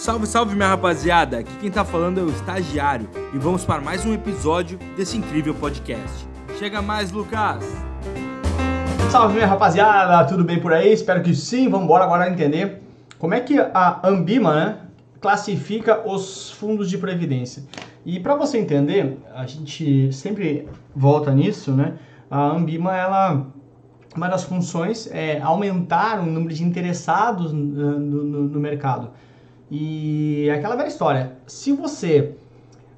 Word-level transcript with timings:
Salve, 0.00 0.26
salve 0.26 0.54
minha 0.54 0.68
rapaziada! 0.68 1.40
Aqui 1.40 1.54
quem 1.60 1.70
tá 1.70 1.84
falando 1.84 2.18
é 2.18 2.22
o 2.22 2.30
estagiário 2.30 3.06
e 3.34 3.38
vamos 3.38 3.66
para 3.66 3.82
mais 3.82 4.06
um 4.06 4.14
episódio 4.14 4.78
desse 4.96 5.18
incrível 5.18 5.54
podcast. 5.54 6.26
Chega 6.58 6.80
mais, 6.80 7.12
Lucas! 7.12 7.62
Salve 9.10 9.34
minha 9.34 9.46
rapaziada, 9.46 10.24
tudo 10.24 10.42
bem 10.42 10.58
por 10.58 10.72
aí? 10.72 10.90
Espero 10.90 11.22
que 11.22 11.34
sim. 11.34 11.68
Vamos 11.68 11.84
embora 11.84 12.04
agora 12.04 12.30
entender 12.30 12.80
como 13.18 13.34
é 13.34 13.40
que 13.40 13.60
a 13.60 14.00
Ambima 14.02 14.54
né, 14.54 14.78
classifica 15.20 16.00
os 16.08 16.50
fundos 16.50 16.88
de 16.88 16.96
previdência. 16.96 17.62
E 18.02 18.18
para 18.18 18.34
você 18.34 18.56
entender, 18.56 19.18
a 19.34 19.44
gente 19.44 20.10
sempre 20.14 20.66
volta 20.96 21.30
nisso, 21.30 21.72
né? 21.72 21.98
A 22.30 22.40
Ambima 22.52 22.96
ela 22.96 23.46
uma 24.16 24.28
das 24.28 24.44
funções 24.44 25.10
é 25.12 25.42
aumentar 25.42 26.20
o 26.20 26.24
número 26.24 26.54
de 26.54 26.64
interessados 26.64 27.52
no, 27.52 28.00
no, 28.00 28.24
no 28.48 28.58
mercado. 28.58 29.10
E 29.70 30.48
é 30.48 30.54
aquela 30.54 30.74
velha 30.76 30.88
história. 30.88 31.36
Se 31.46 31.72
você 31.72 32.34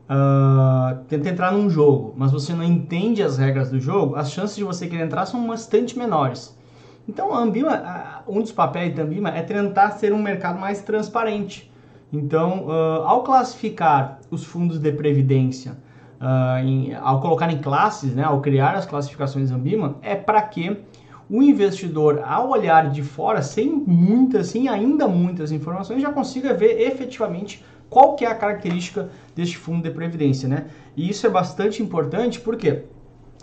uh, 0.09 1.05
tenta 1.09 1.29
entrar 1.29 1.53
num 1.53 1.69
jogo, 1.69 2.15
mas 2.17 2.33
você 2.33 2.55
não 2.55 2.65
entende 2.65 3.23
as 3.23 3.37
regras 3.37 3.71
do 3.71 3.79
jogo, 3.79 4.17
as 4.17 4.31
chances 4.31 4.57
de 4.57 4.65
você 4.65 4.87
querer 4.87 5.05
entrar 5.05 5.27
são 5.27 5.47
bastante 5.47 5.99
menores. 5.99 6.57
Então, 7.09 7.35
a 7.35 7.39
Ambima, 7.39 8.23
um 8.27 8.41
dos 8.41 8.53
papéis 8.53 8.95
da 8.95 9.03
Ambima 9.03 9.31
é 9.31 9.43
tentar 9.43 9.91
ser 9.93 10.13
um 10.13 10.23
mercado 10.23 10.59
mais 10.59 10.81
transparente. 10.83 11.71
Então, 12.13 12.67
uh, 12.67 13.03
ao 13.05 13.23
classificar 13.23 14.21
os 14.31 14.45
fundos 14.45 14.79
de 14.79 14.93
previdência, 14.93 15.73
uh, 16.21 16.65
em, 16.65 16.95
ao 16.95 17.21
colocar 17.21 17.51
em 17.51 17.59
classes, 17.59 18.15
né, 18.15 18.23
ao 18.23 18.41
criar 18.41 18.75
as 18.75 18.87
classificações 18.87 19.51
Ambima, 19.51 19.97
é 20.03 20.15
para 20.15 20.41
que 20.43 20.79
o 21.33 21.43
investidor, 21.43 22.23
ao 22.27 22.51
olhar 22.51 22.91
de 22.91 23.03
fora, 23.03 23.41
sem 23.41 23.73
muitas, 23.73 24.49
sem 24.49 24.69
ainda 24.69 25.09
muitas 25.09 25.51
informações, 25.51 26.03
já 26.03 26.13
consiga 26.13 26.53
ver 26.53 26.79
efetivamente 26.83 27.65
qual 27.89 28.15
que 28.15 28.27
é 28.27 28.29
a 28.29 28.35
característica 28.35 29.09
deste 29.35 29.57
fundo 29.57 29.83
de 29.83 29.91
previdência, 29.91 30.47
né? 30.47 30.67
E 30.95 31.09
isso 31.09 31.27
é 31.27 31.31
bastante 31.31 31.83
importante, 31.83 32.39
por 32.39 32.55
quê? 32.55 32.83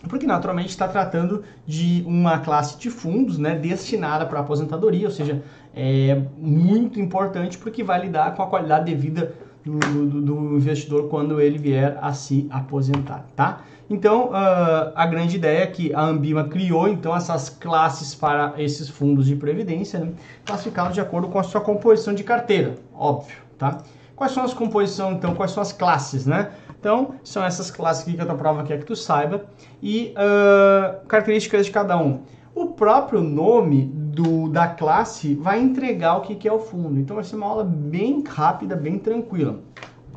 Porque 0.08 0.28
naturalmente 0.28 0.70
está 0.70 0.88
tratando 0.88 1.44
de 1.66 2.04
uma 2.06 2.38
classe 2.38 2.78
de 2.78 2.92
fundos, 2.92 3.40
né, 3.40 3.56
destinada 3.56 4.24
para 4.24 4.40
aposentadoria, 4.40 5.08
ou 5.08 5.12
seja, 5.12 5.42
é 5.76 6.22
muito 6.38 7.00
importante 7.00 7.58
porque 7.58 7.84
vai 7.84 8.02
lidar 8.02 8.36
com 8.36 8.44
a 8.44 8.48
qualidade 8.48 8.86
de 8.86 8.94
vida 8.96 9.34
do, 9.66 9.80
do, 9.80 10.22
do 10.22 10.58
investidor 10.58 11.10
quando 11.10 11.40
ele 11.42 11.58
vier 11.58 11.98
a 12.02 12.14
se 12.14 12.48
aposentar, 12.50 13.26
tá? 13.36 13.62
Então, 13.90 14.28
uh, 14.28 14.92
a 14.94 15.06
grande 15.08 15.36
ideia 15.36 15.64
é 15.64 15.68
que 15.68 15.94
a 15.94 16.02
Ambima 16.02 16.44
criou 16.44 16.88
então 16.88 17.16
essas 17.16 17.50
classes 17.50 18.14
para 18.14 18.54
esses 18.58 18.88
fundos 18.88 19.26
de 19.26 19.36
previdência, 19.36 20.00
né? 20.00 20.12
classificados 20.46 20.94
de 20.94 21.02
acordo 21.02 21.28
com 21.28 21.40
a 21.40 21.44
sua 21.44 21.60
composição 21.60 22.14
de 22.14 22.24
carteira, 22.24 22.76
óbvio, 22.94 23.38
tá? 23.58 23.80
Quais 24.16 24.32
são 24.34 24.44
as 24.44 24.54
composições, 24.54 25.16
então, 25.16 25.34
quais 25.34 25.52
são 25.52 25.64
as 25.64 25.74
classes, 25.74 26.26
né? 26.26 26.52
Então, 26.80 27.16
são 27.24 27.44
essas 27.44 27.72
classes 27.72 28.04
aqui 28.04 28.14
que 28.14 28.22
eu 28.22 28.28
tô 28.28 28.36
prova 28.36 28.64
que 28.64 28.72
é 28.72 28.78
que 28.78 28.86
tu 28.86 28.96
saiba 28.96 29.46
e 29.82 30.14
uh, 30.14 31.06
características 31.08 31.66
de 31.66 31.72
cada 31.72 31.98
um. 31.98 32.22
O 32.54 32.68
próprio 32.68 33.22
nome 33.22 33.92
do, 34.22 34.50
da 34.50 34.68
classe 34.68 35.36
vai 35.36 35.62
entregar 35.62 36.18
o 36.18 36.22
que, 36.22 36.36
que 36.36 36.48
é 36.48 36.52
o 36.52 36.60
fundo. 36.60 37.00
Então, 37.00 37.16
vai 37.16 37.24
ser 37.24 37.36
uma 37.36 37.48
aula 37.48 37.64
bem 37.64 38.24
rápida, 38.28 38.76
bem 38.76 38.98
tranquila. 38.98 39.60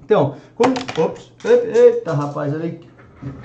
Então, 0.04 0.34
quando... 0.54 0.80
Ops, 0.98 1.32
eita, 1.44 2.12
rapaz, 2.12 2.52
olha 2.52 2.64
aí 2.64 2.80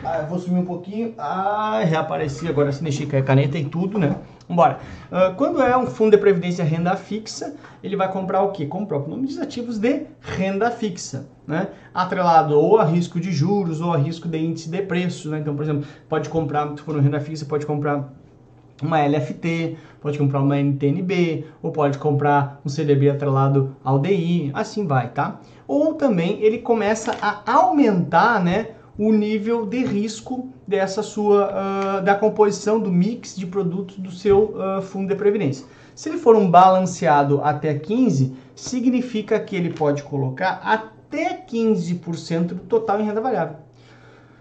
ah, 0.04 0.26
vou 0.28 0.40
sumir 0.40 0.60
um 0.60 0.66
pouquinho. 0.66 1.14
Ah, 1.18 1.82
reapareci 1.84 2.48
agora 2.48 2.72
se 2.72 2.84
mexer 2.84 3.06
com 3.06 3.16
a 3.16 3.22
caneta 3.22 3.58
e 3.58 3.66
tudo, 3.66 4.00
né? 4.00 4.16
Vambora. 4.50 4.80
Uh, 5.12 5.36
quando 5.36 5.62
é 5.62 5.78
um 5.78 5.86
fundo 5.86 6.12
de 6.12 6.18
previdência 6.18 6.64
renda 6.64 6.96
fixa, 6.96 7.56
ele 7.84 7.96
vai 7.96 8.12
comprar 8.12 8.42
o 8.42 8.52
quê? 8.52 8.66
Como 8.66 8.86
o 8.86 8.88
próprio 8.88 9.12
nome 9.12 9.28
diz, 9.28 9.38
ativos 9.38 9.78
de 9.78 10.06
renda 10.20 10.72
fixa, 10.72 11.28
né? 11.46 11.68
Atrelado 11.94 12.58
ou 12.58 12.80
a 12.80 12.86
risco 12.86 13.20
de 13.20 13.32
juros 13.32 13.82
ou 13.82 13.94
a 13.94 13.98
risco 13.98 14.28
de 14.28 14.40
índice 14.40 14.70
de 14.70 14.82
preço, 14.82 15.30
né? 15.30 15.40
Então, 15.40 15.56
por 15.56 15.64
exemplo, 15.64 15.86
pode 16.10 16.28
comprar, 16.30 16.70
se 16.76 16.82
for 16.82 16.98
renda 17.00 17.20
fixa, 17.20 17.46
pode 17.46 17.66
comprar 17.66 18.12
uma 18.82 19.02
LFT, 19.02 19.78
pode 20.02 20.18
comprar 20.18 20.42
uma 20.42 20.58
NTNB, 20.58 21.46
ou 21.62 21.72
pode 21.72 21.98
comprar 21.98 22.62
um 22.66 22.70
CDB 22.70 23.10
atrelado 23.10 23.76
ao 23.84 24.00
DI, 24.00 24.52
assim 24.54 24.86
vai, 24.86 25.10
tá? 25.10 25.40
Ou 25.68 25.94
também 25.96 26.42
ele 26.42 26.60
começa 26.60 27.16
a 27.22 27.42
aumentar, 27.52 28.44
né? 28.44 28.68
o 28.98 29.12
nível 29.12 29.66
de 29.66 29.86
risco 29.86 30.50
dessa 30.68 31.04
sua 31.04 31.52
uh, 32.00 32.04
da 32.04 32.16
composição 32.16 32.80
do 32.80 32.92
mix 32.92 33.36
de 33.36 33.46
produtos 33.46 33.98
do 33.98 34.12
seu 34.12 34.56
uh, 34.56 34.82
fundo 34.82 35.08
de 35.08 35.16
previdência. 35.16 35.66
Se 35.94 36.10
ele 36.10 36.18
for 36.18 36.36
um 36.36 36.50
balanceado 36.50 37.42
até 37.44 37.74
15, 37.74 38.36
significa 38.56 39.40
que 39.40 39.56
ele 39.56 39.72
pode 39.72 40.04
colocar 40.04 40.60
até 40.64 41.46
15% 41.46 42.48
do 42.48 42.56
total 42.62 43.00
em 43.00 43.06
renda 43.06 43.22
variável. 43.22 43.67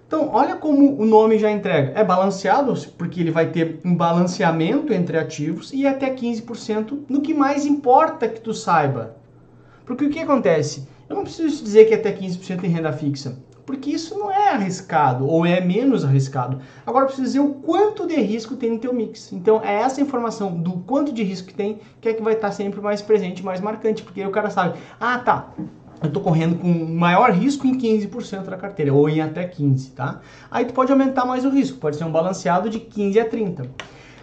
Então, 0.07 0.31
olha 0.33 0.55
como 0.55 1.01
o 1.01 1.05
nome 1.05 1.39
já 1.39 1.51
entrega. 1.51 1.93
É 1.99 2.05
balanceado, 2.05 2.73
porque 2.97 3.21
ele 3.21 3.31
vai 3.31 3.51
ter 3.51 3.81
um 3.85 3.95
balanceamento 3.95 4.93
entre 4.93 5.19
ativos 5.19 5.73
e 5.73 5.87
até 5.87 6.15
15% 6.15 7.05
no 7.09 7.21
que 7.21 7.35
mais 7.35 7.67
importa 7.67 8.29
que 8.29 8.41
tu 8.41 8.55
saiba. 8.55 9.17
Porque 9.85 10.05
o 10.05 10.11
que 10.11 10.21
acontece? 10.21 10.89
Eu 11.09 11.17
não 11.17 11.25
preciso 11.25 11.63
dizer 11.63 11.87
que 11.87 11.95
é 11.95 11.97
até 11.97 12.13
15% 12.13 12.65
em 12.65 12.69
renda 12.69 12.93
fixa 12.93 13.37
porque 13.67 13.91
isso 13.91 14.17
não 14.17 14.31
é 14.31 14.51
arriscado 14.51 15.27
ou 15.27 15.45
é 15.45 15.61
menos 15.61 16.05
arriscado. 16.05 16.61
Agora 16.87 17.03
eu 17.03 17.07
preciso 17.09 17.27
dizer 17.27 17.41
o 17.41 17.55
quanto 17.55 18.07
de 18.07 18.15
risco 18.15 18.55
tem 18.55 18.71
no 18.71 18.79
teu 18.79 18.95
mix. 18.95 19.33
Então 19.33 19.61
é 19.63 19.75
essa 19.75 20.01
informação 20.01 20.55
do 20.55 20.79
quanto 20.79 21.13
de 21.13 21.25
risco 21.25 21.49
que 21.49 21.55
tem 21.55 21.81
que 22.01 22.09
é 22.09 22.15
que 22.15 22.23
vai 22.23 22.35
estar 22.35 22.53
sempre 22.53 22.81
mais 22.81 23.03
presente, 23.03 23.45
mais 23.45 23.61
marcante, 23.61 24.05
porque 24.05 24.21
aí 24.21 24.27
o 24.27 24.31
cara 24.31 24.49
sabe, 24.51 24.79
ah 25.01 25.19
tá, 25.19 25.53
eu 26.03 26.09
estou 26.09 26.23
correndo 26.23 26.59
com 26.59 26.69
maior 26.69 27.31
risco 27.31 27.67
em 27.67 27.77
15% 27.79 28.45
da 28.45 28.57
carteira, 28.57 28.93
ou 28.93 29.09
em 29.09 29.21
até 29.21 29.49
15%, 29.49 29.95
tá? 29.95 30.21
Aí 30.51 30.65
tu 30.65 30.75
pode 30.75 30.93
aumentar 30.93 31.25
mais 31.25 31.45
o 31.45 31.51
risco, 31.51 31.79
pode 31.79 31.97
ser 31.97 32.05
um 32.05 32.13
balanceado 32.13 32.69
de 32.69 32.81
15 32.81 33.19
a 33.21 33.29
30. 33.29 33.67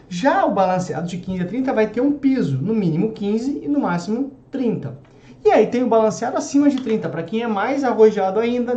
Já 0.07 0.45
o 0.45 0.51
balanceado 0.51 1.07
de 1.07 1.17
15 1.17 1.41
a 1.41 1.45
30 1.45 1.73
vai 1.73 1.87
ter 1.87 2.01
um 2.01 2.13
piso, 2.13 2.57
no 2.57 2.73
mínimo 2.73 3.11
15 3.11 3.61
e 3.63 3.67
no 3.67 3.79
máximo 3.79 4.31
30. 4.51 4.95
E 5.43 5.49
aí 5.49 5.67
tem 5.67 5.83
o 5.83 5.87
balanceado 5.87 6.37
acima 6.37 6.69
de 6.69 6.77
30, 6.77 7.09
para 7.09 7.23
quem 7.23 7.41
é 7.41 7.47
mais 7.47 7.83
arrojado 7.83 8.39
ainda 8.39 8.73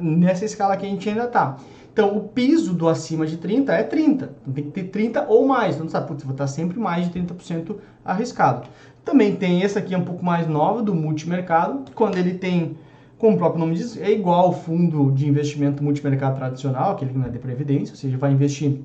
nessa 0.00 0.44
escala 0.44 0.76
que 0.76 0.86
a 0.86 0.88
gente 0.88 1.08
ainda 1.08 1.24
está. 1.24 1.56
Então, 1.98 2.16
o 2.16 2.28
piso 2.28 2.74
do 2.74 2.88
acima 2.88 3.26
de 3.26 3.38
30 3.38 3.72
é 3.72 3.82
30. 3.82 4.32
Então, 4.40 4.54
tem 4.54 4.64
que 4.66 4.70
ter 4.70 4.84
30 4.84 5.26
ou 5.28 5.48
mais. 5.48 5.74
Então, 5.74 5.88
sabe, 5.88 6.06
putz, 6.06 6.22
vou 6.22 6.30
estar 6.30 6.46
sempre 6.46 6.78
mais 6.78 7.10
de 7.10 7.20
30% 7.20 7.74
arriscado. 8.04 8.68
Também 9.04 9.34
tem 9.34 9.62
esse 9.62 9.76
aqui, 9.76 9.96
um 9.96 10.04
pouco 10.04 10.24
mais 10.24 10.46
nova, 10.46 10.80
do 10.80 10.94
multimercado, 10.94 11.90
quando 11.96 12.16
ele 12.16 12.34
tem, 12.34 12.76
como 13.18 13.34
o 13.34 13.36
próprio 13.36 13.58
nome 13.58 13.74
diz, 13.74 13.96
é 13.96 14.12
igual 14.12 14.44
ao 14.44 14.52
fundo 14.52 15.10
de 15.10 15.28
investimento 15.28 15.82
multimercado 15.82 16.36
tradicional, 16.36 16.92
aquele 16.92 17.10
que 17.10 17.18
não 17.18 17.26
é 17.26 17.30
de 17.30 17.38
previdência, 17.40 17.92
ou 17.94 17.98
seja, 17.98 18.16
vai 18.16 18.30
investir 18.30 18.78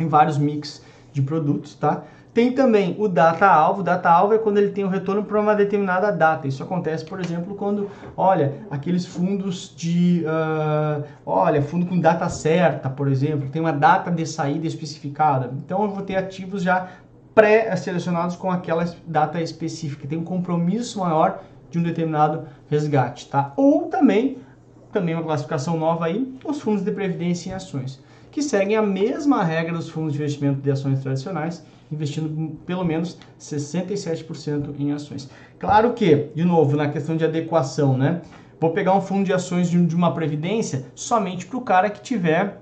em 0.00 0.08
vários 0.08 0.36
mix 0.36 0.82
de 1.12 1.22
produtos, 1.22 1.74
tá? 1.74 2.04
Tem 2.32 2.52
também 2.52 2.94
o 2.98 3.08
data-alvo. 3.08 3.82
Data-alvo 3.82 4.34
é 4.34 4.38
quando 4.38 4.58
ele 4.58 4.70
tem 4.70 4.84
o 4.84 4.88
retorno 4.88 5.24
para 5.24 5.40
uma 5.40 5.54
determinada 5.54 6.12
data. 6.12 6.46
Isso 6.46 6.62
acontece, 6.62 7.04
por 7.04 7.18
exemplo, 7.18 7.56
quando, 7.56 7.90
olha, 8.16 8.54
aqueles 8.70 9.04
fundos 9.04 9.74
de, 9.76 10.24
uh, 10.24 11.04
olha, 11.26 11.60
fundo 11.60 11.86
com 11.86 11.98
data 11.98 12.28
certa, 12.28 12.88
por 12.88 13.08
exemplo, 13.08 13.48
tem 13.48 13.60
uma 13.60 13.72
data 13.72 14.12
de 14.12 14.24
saída 14.24 14.66
especificada. 14.66 15.52
Então, 15.64 15.82
eu 15.82 15.90
vou 15.90 16.02
ter 16.02 16.14
ativos 16.16 16.62
já 16.62 16.88
pré-selecionados 17.34 18.36
com 18.36 18.50
aquela 18.50 18.84
data 19.06 19.40
específica. 19.40 20.06
Tem 20.06 20.18
um 20.18 20.24
compromisso 20.24 21.00
maior 21.00 21.42
de 21.68 21.78
um 21.78 21.82
determinado 21.82 22.44
resgate, 22.68 23.28
tá? 23.28 23.52
Ou 23.56 23.88
também, 23.88 24.38
também 24.92 25.14
uma 25.14 25.22
classificação 25.22 25.76
nova 25.78 26.06
aí, 26.06 26.32
os 26.44 26.60
fundos 26.60 26.84
de 26.84 26.90
previdência 26.90 27.50
em 27.50 27.52
ações, 27.52 28.00
que 28.30 28.42
seguem 28.42 28.76
a 28.76 28.82
mesma 28.82 29.42
regra 29.42 29.72
dos 29.72 29.88
fundos 29.88 30.12
de 30.12 30.18
investimento 30.18 30.60
de 30.60 30.70
ações 30.70 31.00
tradicionais, 31.00 31.64
investindo 31.90 32.56
pelo 32.64 32.84
menos 32.84 33.18
67% 33.38 34.74
em 34.78 34.92
ações. 34.92 35.28
Claro 35.58 35.92
que, 35.92 36.30
de 36.34 36.44
novo, 36.44 36.76
na 36.76 36.88
questão 36.88 37.16
de 37.16 37.24
adequação, 37.24 37.96
né? 37.96 38.22
Vou 38.60 38.70
pegar 38.70 38.94
um 38.94 39.00
fundo 39.00 39.24
de 39.24 39.32
ações 39.32 39.70
de 39.70 39.96
uma 39.96 40.12
previdência 40.12 40.86
somente 40.94 41.46
para 41.46 41.58
o 41.58 41.62
cara 41.62 41.90
que 41.90 42.00
tiver 42.02 42.60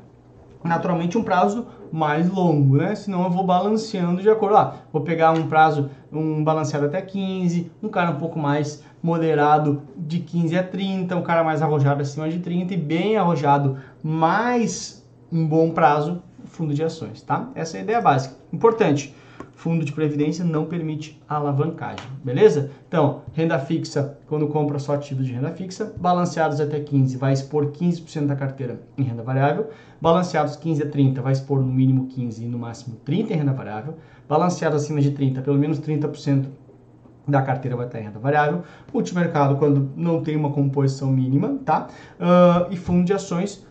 naturalmente 0.62 1.16
um 1.16 1.22
prazo 1.22 1.66
mais 1.90 2.28
longo, 2.30 2.76
né? 2.76 2.94
Senão 2.94 3.24
eu 3.24 3.30
vou 3.30 3.44
balanceando 3.44 4.22
de 4.22 4.28
acordo. 4.28 4.56
Ah, 4.56 4.74
vou 4.92 5.02
pegar 5.02 5.32
um 5.32 5.46
prazo, 5.46 5.90
um 6.12 6.42
balanceado 6.42 6.86
até 6.86 7.00
15, 7.00 7.70
um 7.82 7.88
cara 7.88 8.10
um 8.10 8.18
pouco 8.18 8.38
mais 8.38 8.82
moderado 9.02 9.82
de 9.96 10.18
15 10.20 10.58
a 10.58 10.62
30, 10.62 11.16
um 11.16 11.22
cara 11.22 11.44
mais 11.44 11.62
arrojado 11.62 12.02
acima 12.02 12.28
de 12.28 12.38
30 12.38 12.74
e 12.74 12.76
bem 12.76 13.16
arrojado 13.16 13.78
mais 14.02 15.06
um 15.30 15.46
bom 15.46 15.70
prazo 15.70 16.22
fundo 16.46 16.74
de 16.74 16.82
ações, 16.82 17.22
tá? 17.22 17.50
Essa 17.54 17.76
é 17.76 17.80
a 17.80 17.82
ideia 17.82 18.00
básica. 18.00 18.34
Importante, 18.52 19.14
fundo 19.52 19.84
de 19.84 19.92
previdência 19.92 20.44
não 20.44 20.64
permite 20.64 21.20
alavancagem, 21.28 22.06
beleza? 22.24 22.70
Então, 22.86 23.22
renda 23.32 23.58
fixa, 23.58 24.18
quando 24.26 24.46
compra 24.48 24.78
só 24.78 24.94
ativos 24.94 25.26
de 25.26 25.32
renda 25.32 25.50
fixa, 25.50 25.92
balanceados 25.98 26.60
até 26.60 26.80
15 26.80 27.16
vai 27.16 27.32
expor 27.32 27.66
15% 27.72 28.26
da 28.26 28.36
carteira 28.36 28.80
em 28.96 29.02
renda 29.02 29.22
variável, 29.22 29.68
balanceados 30.00 30.56
15 30.56 30.82
a 30.84 30.88
30 30.88 31.20
vai 31.20 31.32
expor 31.32 31.60
no 31.60 31.66
mínimo 31.66 32.06
15 32.06 32.44
e 32.44 32.48
no 32.48 32.58
máximo 32.58 32.96
30 33.04 33.32
em 33.32 33.36
renda 33.36 33.52
variável, 33.52 33.96
balanceados 34.28 34.82
acima 34.82 35.00
de 35.00 35.10
30, 35.10 35.42
pelo 35.42 35.58
menos 35.58 35.80
30% 35.80 36.46
da 37.28 37.42
carteira 37.42 37.76
vai 37.76 37.86
estar 37.86 38.00
em 38.00 38.04
renda 38.04 38.18
variável, 38.18 38.62
multimercado 38.92 39.56
quando 39.56 39.90
não 39.94 40.22
tem 40.22 40.34
uma 40.34 40.50
composição 40.50 41.10
mínima, 41.10 41.58
tá? 41.64 41.88
Uh, 42.18 42.72
e 42.72 42.76
fundo 42.76 43.04
de 43.04 43.12
ações, 43.12 43.66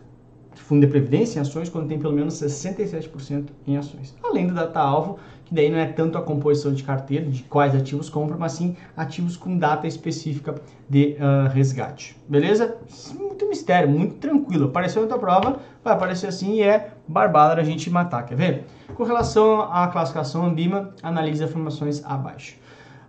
fundo 0.54 0.82
de 0.82 0.86
previdência 0.86 1.38
em 1.38 1.42
ações 1.42 1.68
quando 1.68 1.88
tem 1.88 1.98
pelo 1.98 2.14
menos 2.14 2.34
67% 2.34 3.46
em 3.66 3.76
ações. 3.76 4.14
Além 4.22 4.46
do 4.46 4.54
data-alvo, 4.54 5.18
que 5.48 5.54
daí 5.54 5.70
não 5.70 5.78
é 5.78 5.86
tanto 5.86 6.18
a 6.18 6.22
composição 6.22 6.74
de 6.74 6.82
carteira, 6.82 7.24
de 7.24 7.42
quais 7.44 7.74
ativos 7.74 8.10
compra, 8.10 8.36
mas 8.36 8.52
sim 8.52 8.76
ativos 8.94 9.34
com 9.34 9.56
data 9.56 9.86
específica 9.86 10.54
de 10.88 11.16
uh, 11.18 11.48
resgate. 11.48 12.18
Beleza? 12.28 12.76
Muito 13.18 13.48
mistério, 13.48 13.88
muito 13.88 14.16
tranquilo. 14.16 14.66
Apareceu 14.66 15.08
tua 15.08 15.18
prova, 15.18 15.58
vai 15.82 15.94
aparecer 15.94 16.26
assim 16.26 16.56
e 16.56 16.62
é 16.62 16.92
barbada 17.08 17.58
a 17.58 17.64
gente 17.64 17.88
matar. 17.88 18.26
Quer 18.26 18.34
ver? 18.34 18.64
Com 18.94 19.04
relação 19.04 19.62
à 19.62 19.88
classificação 19.88 20.44
Ambima, 20.44 20.92
analise 21.02 21.42
as 21.42 21.48
informações 21.48 22.04
abaixo. 22.04 22.58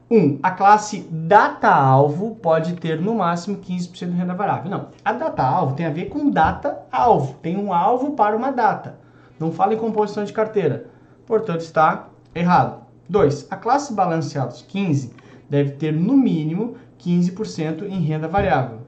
1. 0.10 0.18
Um, 0.18 0.40
a 0.42 0.52
classe 0.52 1.08
data-alvo 1.12 2.36
pode 2.36 2.74
ter 2.74 3.00
no 3.00 3.16
máximo 3.16 3.58
15% 3.58 4.10
de 4.10 4.18
renda 4.18 4.34
variável. 4.34 4.72
Não, 4.72 4.88
a 5.06 5.14
data-alvo 5.14 5.76
tem 5.76 5.86
a 5.86 5.92
ver 5.92 6.06
com 6.06 6.30
data-alvo. 6.30 7.36
Tem 7.42 7.56
um 7.56 7.72
alvo 7.72 8.12
para 8.12 8.36
uma 8.36 8.52
data. 8.52 8.98
Não 9.40 9.52
fala 9.52 9.74
em 9.74 9.78
composição 9.78 10.24
de 10.24 10.34
carteira. 10.34 10.88
Portanto, 11.26 11.62
está 11.62 12.10
errado. 12.34 12.84
2. 13.08 13.48
A 13.50 13.56
classe 13.56 13.94
balanceados 13.94 14.64
15 14.64 15.14
deve 15.50 15.72
ter 15.72 15.94
no 15.94 16.16
mínimo 16.16 16.76
15% 17.00 17.84
em 17.84 18.02
renda 18.02 18.28
variável. 18.28 18.80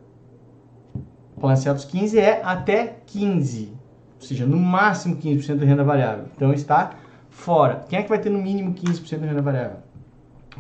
Balanceados 1.38 1.86
15 1.86 2.20
é 2.20 2.42
até 2.44 2.98
15, 3.08 3.74
ou 4.20 4.28
seja, 4.28 4.46
no 4.46 4.58
máximo 4.58 5.16
15% 5.16 5.58
de 5.58 5.66
renda 5.66 5.84
variável. 5.84 6.26
Então 6.36 6.54
está 6.54 6.92
fora. 7.30 7.84
Quem 7.90 8.00
é 8.00 8.04
que 8.04 8.10
vai 8.10 8.20
ter 8.20 8.30
no 8.30 8.40
mínimo 8.40 8.76
15% 8.76 9.20
de 9.20 9.26
renda 9.26 9.42
variável? 9.42 9.78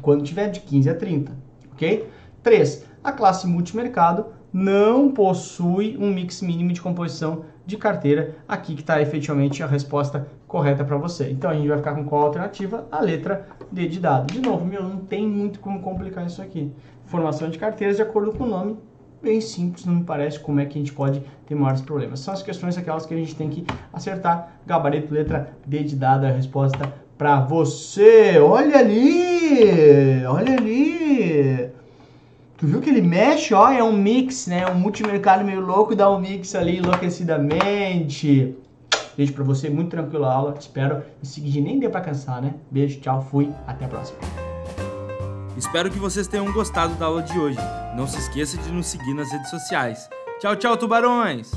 Quando 0.01 0.23
tiver 0.23 0.49
de 0.49 0.59
15 0.61 0.89
a 0.89 0.95
30, 0.95 1.31
ok? 1.73 2.07
3. 2.43 2.85
A 3.03 3.11
classe 3.11 3.47
multimercado 3.47 4.27
não 4.53 5.11
possui 5.11 5.97
um 5.97 6.13
mix 6.13 6.41
mínimo 6.41 6.71
de 6.73 6.81
composição 6.81 7.45
de 7.65 7.77
carteira. 7.77 8.35
Aqui 8.47 8.75
que 8.75 8.81
está 8.81 9.01
efetivamente 9.01 9.63
a 9.63 9.67
resposta 9.67 10.27
correta 10.47 10.83
para 10.83 10.97
você. 10.97 11.29
Então 11.31 11.49
a 11.49 11.53
gente 11.53 11.67
vai 11.67 11.77
ficar 11.77 11.95
com 11.95 12.03
qual 12.03 12.23
alternativa? 12.23 12.87
A 12.91 12.99
letra 13.01 13.47
D 13.71 13.87
de 13.87 13.99
dado. 13.99 14.31
De 14.31 14.41
novo, 14.41 14.65
meu, 14.65 14.83
não 14.83 14.97
tem 14.97 15.25
muito 15.25 15.59
como 15.59 15.81
complicar 15.81 16.25
isso 16.25 16.41
aqui. 16.41 16.71
Formação 17.05 17.49
de 17.49 17.57
carteiras 17.57 17.95
de 17.95 18.01
acordo 18.01 18.33
com 18.33 18.43
o 18.43 18.47
nome, 18.47 18.77
bem 19.21 19.39
simples, 19.39 19.85
não 19.85 19.95
me 19.95 20.03
parece 20.03 20.39
como 20.39 20.59
é 20.59 20.65
que 20.65 20.77
a 20.77 20.81
gente 20.81 20.93
pode 20.93 21.21
ter 21.45 21.55
maiores 21.55 21.81
problemas. 21.81 22.19
São 22.19 22.33
as 22.33 22.41
questões 22.41 22.77
aquelas 22.77 23.05
que 23.05 23.13
a 23.13 23.17
gente 23.17 23.35
tem 23.35 23.49
que 23.49 23.65
acertar. 23.93 24.59
Gabarito, 24.65 25.13
letra 25.13 25.53
D 25.65 25.83
de 25.83 25.95
dado, 25.95 26.25
a 26.25 26.31
resposta 26.31 26.91
para 27.17 27.39
você. 27.39 28.39
Olha 28.39 28.79
ali, 28.79 29.30
olha 30.27 30.53
ali. 30.53 31.69
Tu 32.57 32.67
viu 32.67 32.79
que 32.79 32.89
ele 32.89 33.01
mexe, 33.01 33.53
ó, 33.53 33.71
é 33.71 33.83
um 33.83 33.91
mix, 33.91 34.47
né? 34.47 34.67
Um 34.67 34.75
multimercado 34.75 35.43
meio 35.43 35.61
louco 35.61 35.95
dá 35.95 36.09
um 36.09 36.19
mix 36.19 36.53
ali 36.53 36.77
enlouquecidamente. 36.77 38.55
Beijo 39.17 39.33
pra 39.33 39.43
você, 39.43 39.69
muito 39.69 39.89
tranquilo 39.89 40.25
a 40.25 40.33
aula. 40.33 40.55
Espero 40.59 41.03
em 41.21 41.25
seguir, 41.25 41.61
nem 41.61 41.79
deu 41.79 41.89
pra 41.89 42.01
cansar, 42.01 42.41
né? 42.41 42.53
Beijo, 42.69 42.99
tchau, 42.99 43.25
fui, 43.29 43.49
até 43.67 43.85
a 43.85 43.87
próxima. 43.87 44.19
Espero 45.57 45.89
que 45.89 45.99
vocês 45.99 46.27
tenham 46.27 46.51
gostado 46.53 46.93
da 46.95 47.07
aula 47.07 47.21
de 47.21 47.37
hoje. 47.37 47.59
Não 47.95 48.07
se 48.07 48.17
esqueça 48.17 48.57
de 48.57 48.71
nos 48.71 48.87
seguir 48.87 49.13
nas 49.13 49.31
redes 49.31 49.49
sociais. 49.49 50.09
Tchau, 50.39 50.55
tchau, 50.55 50.77
tubarões! 50.77 51.51